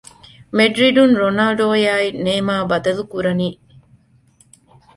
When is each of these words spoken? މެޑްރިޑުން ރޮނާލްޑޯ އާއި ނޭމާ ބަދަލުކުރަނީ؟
މެޑްރިޑުން 0.57 1.13
ރޮނާލްޑޯ 1.21 1.65
އާއި 1.83 2.07
ނޭމާ 2.25 2.55
ބަދަލުކުރަނީ؟ 2.69 3.49